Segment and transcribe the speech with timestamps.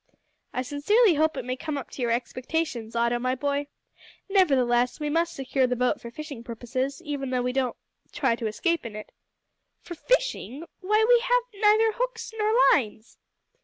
[0.51, 3.67] "I sincerely hope it may come up to your expectations, Otto, my boy;
[4.27, 7.77] nevertheless we must secure the boat for fishing purposes, even though we don't
[8.11, 9.11] try to escape in it."
[9.83, 10.65] "For fishing!
[10.79, 13.19] why, we have neither hooks nor lines."